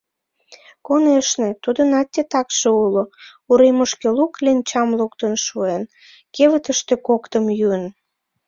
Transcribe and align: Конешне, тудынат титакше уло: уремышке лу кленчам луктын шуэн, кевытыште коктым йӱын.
Конешне, 0.85 1.49
тудынат 1.63 2.07
титакше 2.13 2.69
уло: 2.83 3.03
уремышке 3.49 4.07
лу 4.17 4.25
кленчам 4.35 4.89
луктын 4.99 5.33
шуэн, 5.45 5.83
кевытыште 6.35 6.95
коктым 7.07 7.45
йӱын. 7.59 7.85